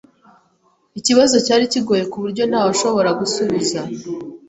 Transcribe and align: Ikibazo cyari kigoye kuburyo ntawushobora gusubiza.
Ikibazo 0.99 1.35
cyari 1.45 1.65
kigoye 1.73 2.03
kuburyo 2.11 2.43
ntawushobora 2.49 3.09
gusubiza. 3.19 3.79